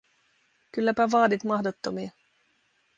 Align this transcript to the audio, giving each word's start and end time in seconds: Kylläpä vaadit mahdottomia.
Kylläpä 0.73 1.11
vaadit 1.11 1.43
mahdottomia. 1.43 2.11